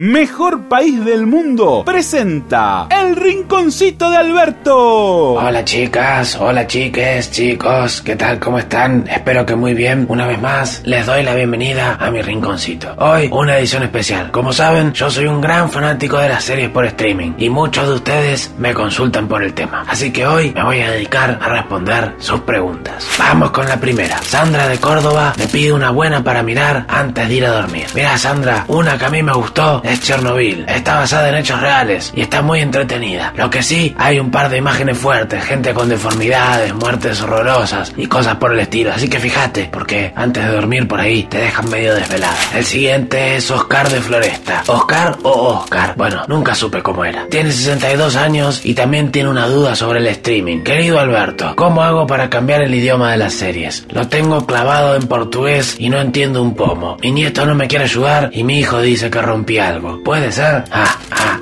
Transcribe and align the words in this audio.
Mejor 0.00 0.68
país 0.68 1.04
del 1.04 1.26
mundo 1.26 1.82
presenta 1.84 2.86
El 2.88 3.16
Rinconcito 3.16 4.08
de 4.12 4.16
Alberto. 4.18 5.32
Hola 5.32 5.64
chicas, 5.64 6.36
hola 6.40 6.64
chiques, 6.68 7.28
chicos, 7.32 8.00
¿qué 8.02 8.14
tal? 8.14 8.38
¿Cómo 8.38 8.58
están? 8.60 9.08
Espero 9.10 9.44
que 9.44 9.56
muy 9.56 9.74
bien. 9.74 10.06
Una 10.08 10.28
vez 10.28 10.40
más, 10.40 10.82
les 10.84 11.04
doy 11.04 11.24
la 11.24 11.34
bienvenida 11.34 11.96
a 11.98 12.12
mi 12.12 12.22
rinconcito. 12.22 12.94
Hoy, 12.96 13.28
una 13.32 13.58
edición 13.58 13.82
especial. 13.82 14.30
Como 14.30 14.52
saben, 14.52 14.92
yo 14.92 15.10
soy 15.10 15.26
un 15.26 15.40
gran 15.40 15.68
fanático 15.68 16.16
de 16.18 16.28
las 16.28 16.44
series 16.44 16.68
por 16.70 16.84
streaming 16.84 17.32
y 17.36 17.50
muchos 17.50 17.88
de 17.88 17.94
ustedes 17.94 18.54
me 18.56 18.74
consultan 18.74 19.26
por 19.26 19.42
el 19.42 19.52
tema. 19.52 19.84
Así 19.88 20.12
que 20.12 20.24
hoy 20.28 20.52
me 20.54 20.62
voy 20.62 20.78
a 20.80 20.92
dedicar 20.92 21.40
a 21.42 21.48
responder 21.48 22.14
sus 22.20 22.38
preguntas. 22.42 23.04
Vamos 23.18 23.50
con 23.50 23.66
la 23.68 23.78
primera. 23.80 24.22
Sandra 24.22 24.68
de 24.68 24.78
Córdoba 24.78 25.32
me 25.36 25.48
pide 25.48 25.72
una 25.72 25.90
buena 25.90 26.22
para 26.22 26.44
mirar 26.44 26.84
antes 26.88 27.28
de 27.28 27.34
ir 27.34 27.44
a 27.46 27.50
dormir. 27.50 27.86
Mira 27.96 28.16
Sandra, 28.16 28.64
una 28.68 28.96
que 28.96 29.04
a 29.04 29.10
mí 29.10 29.24
me 29.24 29.32
gustó 29.32 29.82
es 29.88 30.00
Chernobyl. 30.00 30.64
Está 30.68 30.96
basada 30.96 31.30
en 31.30 31.36
hechos 31.36 31.60
reales 31.60 32.12
y 32.14 32.20
está 32.22 32.42
muy 32.42 32.60
entretenida. 32.60 33.32
Lo 33.36 33.48
que 33.50 33.62
sí, 33.62 33.94
hay 33.98 34.18
un 34.20 34.30
par 34.30 34.48
de 34.50 34.58
imágenes 34.58 34.98
fuertes, 34.98 35.44
gente 35.44 35.72
con 35.72 35.88
deformidades, 35.88 36.74
muertes 36.74 37.20
horrorosas 37.22 37.92
y 37.96 38.06
cosas 38.06 38.36
por 38.36 38.52
el 38.52 38.60
estilo. 38.60 38.92
Así 38.92 39.08
que 39.08 39.18
fíjate, 39.18 39.68
porque 39.72 40.12
antes 40.14 40.44
de 40.44 40.52
dormir 40.52 40.86
por 40.86 41.00
ahí 41.00 41.24
te 41.24 41.38
dejan 41.38 41.68
medio 41.70 41.94
desvelado. 41.94 42.36
El 42.54 42.64
siguiente 42.64 43.36
es 43.36 43.50
Oscar 43.50 43.88
de 43.88 44.00
Floresta. 44.00 44.62
Oscar 44.66 45.16
o 45.22 45.32
Oscar. 45.60 45.87
Bueno, 45.98 46.22
nunca 46.28 46.54
supe 46.54 46.80
cómo 46.80 47.04
era. 47.04 47.26
Tiene 47.28 47.50
62 47.50 48.14
años 48.14 48.60
y 48.64 48.74
también 48.74 49.10
tiene 49.10 49.30
una 49.30 49.48
duda 49.48 49.74
sobre 49.74 49.98
el 49.98 50.06
streaming. 50.06 50.62
Querido 50.62 51.00
Alberto, 51.00 51.54
¿cómo 51.56 51.82
hago 51.82 52.06
para 52.06 52.30
cambiar 52.30 52.62
el 52.62 52.72
idioma 52.72 53.10
de 53.10 53.16
las 53.16 53.34
series? 53.34 53.84
Lo 53.90 54.06
tengo 54.06 54.46
clavado 54.46 54.94
en 54.94 55.08
portugués 55.08 55.74
y 55.76 55.90
no 55.90 55.98
entiendo 56.00 56.40
un 56.40 56.54
pomo. 56.54 56.98
Mi 57.02 57.10
nieto 57.10 57.44
no 57.46 57.56
me 57.56 57.66
quiere 57.66 57.86
ayudar 57.86 58.30
y 58.32 58.44
mi 58.44 58.60
hijo 58.60 58.80
dice 58.80 59.10
que 59.10 59.20
rompí 59.20 59.58
algo. 59.58 60.00
¿Puede 60.04 60.30
ser? 60.30 60.62
Ah, 60.70 60.94
ah, 61.10 61.40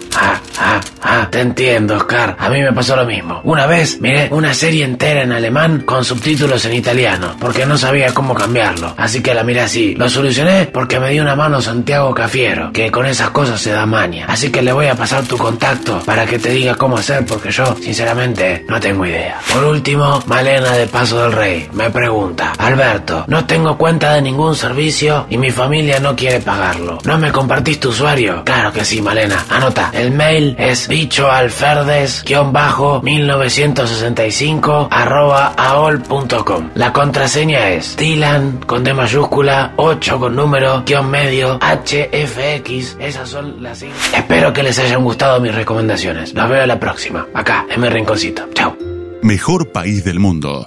ah, 0.59 0.81
Ah, 1.09 1.29
te 1.31 1.41
entiendo, 1.41 1.97
Oscar. 1.97 2.37
A 2.41 2.49
mí 2.51 2.61
me 2.61 2.73
pasó 2.73 2.97
lo 2.97 3.05
mismo. 3.07 3.41
Una 3.45 3.67
vez 3.67 4.01
miré 4.01 4.29
una 4.33 4.53
serie 4.53 4.85
entera 4.85 5.23
en 5.23 5.31
alemán 5.33 5.83
con 5.83 6.05
subtítulos 6.05 6.65
en 6.67 6.75
italiano, 6.75 7.37
porque 7.39 7.65
no 7.65 7.79
sabía 7.79 8.13
cómo 8.13 8.35
cambiarlo. 8.35 8.93
Así 8.97 9.23
que 9.23 9.33
la 9.35 9.45
miré 9.45 9.61
así. 9.61 9.95
Lo 9.95 10.09
solucioné 10.11 10.67
porque 10.67 10.99
me 10.99 11.11
dio 11.11 11.23
una 11.23 11.37
mano 11.37 11.61
Santiago 11.63 12.13
Cafiero, 12.13 12.73
que 12.73 12.91
con 12.91 13.07
esas 13.07 13.31
cosas 13.31 13.61
se 13.61 13.71
da 13.71 13.87
maña. 13.87 14.27
Así 14.29 14.51
que 14.51 14.63
le 14.63 14.73
voy 14.73 14.87
a 14.87 14.95
pasar 14.97 15.23
tu 15.25 15.37
contacto 15.37 16.01
para 16.05 16.27
que 16.27 16.39
te 16.41 16.51
diga 16.51 16.75
cómo 16.75 16.97
hacer, 16.99 17.25
porque 17.25 17.51
yo, 17.53 17.77
sinceramente, 17.81 18.65
no 18.69 18.81
tengo 18.81 19.07
idea. 19.07 19.39
Por 19.53 19.63
último, 19.65 20.21
Malena 20.27 20.73
de 20.75 20.87
Paso 20.89 21.23
del 21.23 21.33
Rey 21.33 21.69
me 21.73 21.89
pregunta: 21.91 22.53
Alberto, 22.59 23.25
no 23.29 23.47
tengo 23.47 23.77
cuenta 23.79 24.13
de 24.15 24.23
ningún 24.23 24.55
servicio 24.57 25.27
y 25.31 25.37
mi 25.39 25.51
familia 25.53 26.01
no 26.01 26.17
quiere 26.17 26.41
pagarlo. 26.41 26.99
¿No 27.05 27.17
me 27.19 27.31
compartís 27.31 27.79
tu 27.79 27.91
usuario? 27.91 28.43
Claro 28.45 28.73
que 28.73 28.85
sí, 28.85 29.01
Malena. 29.01 29.45
Anota, 29.51 29.91
el 29.95 30.11
mail 30.11 30.57
es 30.59 30.89
Dicho 30.97 31.31
Alferdes, 31.31 32.25
bajo 32.53 33.03
1965, 33.03 34.89
aol.com. 34.91 36.71
La 36.75 36.93
contraseña 36.95 37.69
es 37.69 37.99
Dylan 37.99 38.61
con 38.65 38.83
D 38.83 38.95
mayúscula, 38.95 39.75
8 39.77 40.19
con 40.19 40.35
número, 40.35 40.85
guión 40.87 41.11
medio, 41.11 41.59
HFX. 41.61 42.97
Esas 42.99 43.29
son 43.29 43.63
las 43.63 43.83
Espero 43.83 44.55
que 44.55 44.63
les 44.63 44.79
hayan 44.79 45.05
gustado 45.05 45.39
mis 45.39 45.55
recomendaciones. 45.55 46.33
Nos 46.33 46.49
veo 46.49 46.65
la 46.65 46.81
próxima, 46.81 47.27
acá, 47.35 47.67
en 47.69 47.79
mi 47.79 47.91
rinconcito. 47.91 48.49
Chao. 48.55 48.75
Mejor 49.21 49.73
país 49.73 50.03
del 50.03 50.19
mundo. 50.19 50.67